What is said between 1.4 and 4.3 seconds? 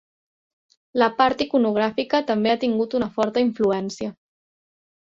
iconogràfica també ha tingut una forta influència.